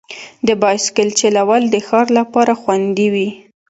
[0.47, 3.29] د بایسکل چلول د ښار لپاره خوندي وي.